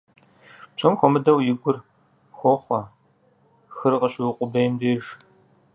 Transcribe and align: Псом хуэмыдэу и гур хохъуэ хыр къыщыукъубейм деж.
Псом 0.73 0.93
хуэмыдэу 0.99 1.39
и 1.49 1.53
гур 1.61 1.77
хохъуэ 2.37 2.81
хыр 3.75 3.93
къыщыукъубейм 4.01 4.73
деж. 4.79 5.03